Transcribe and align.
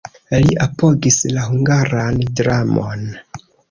Li 0.45 0.55
apogis 0.65 1.19
la 1.37 1.45
hungaran 1.51 2.21
dramon. 2.43 3.11